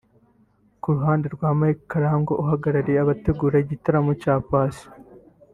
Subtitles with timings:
[0.81, 4.85] Ku ruhande rwa Mike Karangwa uhagarariye abategura igitaramo cya Paccy